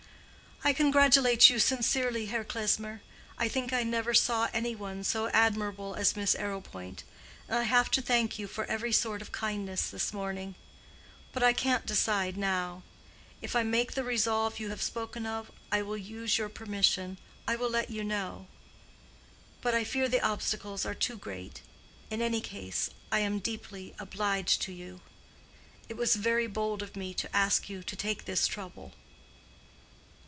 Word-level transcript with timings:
"I 0.63 0.73
congratulate 0.73 1.49
you 1.49 1.57
sincerely, 1.57 2.27
Herr 2.27 2.43
Klesmer. 2.43 3.01
I 3.35 3.47
think 3.47 3.73
I 3.73 3.81
never 3.81 4.13
saw 4.13 4.47
any 4.53 4.75
one 4.75 5.03
so 5.03 5.25
admirable 5.29 5.95
as 5.95 6.15
Miss 6.15 6.35
Arrowpoint. 6.35 7.03
And 7.49 7.57
I 7.57 7.63
have 7.63 7.89
to 7.89 8.01
thank 8.01 8.37
you 8.37 8.45
for 8.45 8.65
every 8.65 8.91
sort 8.93 9.23
of 9.23 9.31
kindness 9.31 9.89
this 9.89 10.13
morning. 10.13 10.53
But 11.33 11.41
I 11.41 11.51
can't 11.51 11.87
decide 11.87 12.37
now. 12.37 12.83
If 13.41 13.55
I 13.55 13.63
make 13.63 13.93
the 13.93 14.03
resolve 14.03 14.59
you 14.59 14.69
have 14.69 14.83
spoken 14.83 15.25
of, 15.25 15.49
I 15.71 15.81
will 15.81 15.97
use 15.97 16.37
your 16.37 16.47
permission—I 16.49 17.55
will 17.55 17.69
let 17.71 17.89
you 17.89 18.03
know. 18.03 18.45
But 19.61 19.73
I 19.73 19.83
fear 19.83 20.07
the 20.07 20.21
obstacles 20.21 20.85
are 20.85 20.93
too 20.93 21.17
great. 21.17 21.61
In 22.11 22.21
any 22.21 22.39
case, 22.39 22.91
I 23.11 23.21
am 23.21 23.39
deeply 23.39 23.95
obliged 23.97 24.61
to 24.61 24.71
you. 24.71 25.01
It 25.89 25.97
was 25.97 26.15
very 26.15 26.45
bold 26.45 26.83
of 26.83 26.95
me 26.95 27.15
to 27.15 27.35
ask 27.35 27.67
you 27.67 27.81
to 27.81 27.95
take 27.95 28.25
this 28.25 28.45
trouble." 28.45 28.93